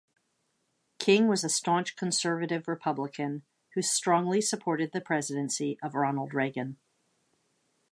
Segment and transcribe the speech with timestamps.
[0.97, 3.43] King was a staunch conservative Republican
[3.75, 6.77] who strongly supported the presidency of Ronald Reagan.